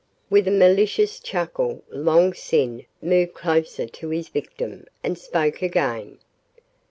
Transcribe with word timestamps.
With 0.31 0.47
a 0.47 0.51
malicious 0.51 1.19
chuckle 1.19 1.83
Long 1.91 2.33
Sin 2.33 2.87
moved 3.03 3.35
closer 3.35 3.85
to 3.85 4.09
his 4.09 4.29
victim 4.29 4.87
and 5.03 5.15
spoke 5.15 5.61
again. 5.61 6.17